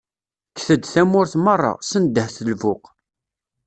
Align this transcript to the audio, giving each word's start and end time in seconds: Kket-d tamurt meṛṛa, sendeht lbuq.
Kket-d 0.57 0.83
tamurt 0.93 1.33
meṛṛa, 1.45 1.71
sendeht 1.89 2.35
lbuq. 2.47 2.83